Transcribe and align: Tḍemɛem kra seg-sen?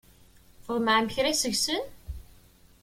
Tḍemɛem 0.65 1.07
kra 1.15 1.31
seg-sen? 1.41 1.83